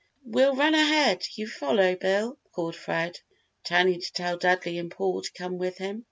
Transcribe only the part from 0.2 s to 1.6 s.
"We'll run ahead, you